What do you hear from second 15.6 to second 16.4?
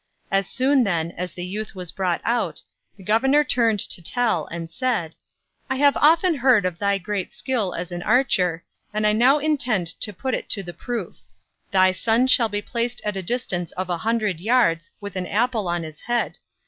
on his head.